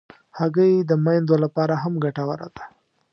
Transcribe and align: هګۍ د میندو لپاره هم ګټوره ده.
هګۍ 0.37 0.73
د 0.89 0.91
میندو 1.05 1.35
لپاره 1.43 1.73
هم 1.83 1.93
ګټوره 2.03 2.47
ده. 2.55 2.63